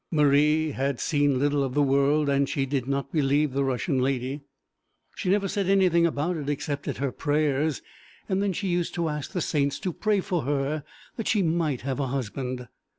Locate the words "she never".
5.15-5.47